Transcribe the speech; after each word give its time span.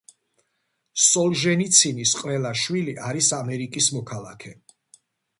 სოლჟენიცინის 1.07 2.13
ყველა 2.21 2.53
შვილი 2.61 2.95
არის 3.09 3.27
ამერიკის 3.41 3.91
მოქალაქე. 3.99 4.55